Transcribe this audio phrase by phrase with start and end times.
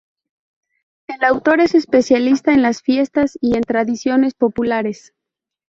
[1.05, 5.13] El autor es especialista en las fiestas y en tradiciones populares.